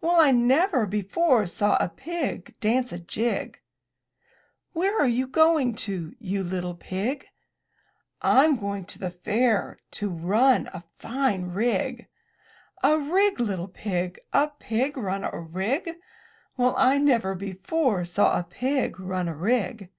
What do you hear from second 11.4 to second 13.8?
rig." "A rig, little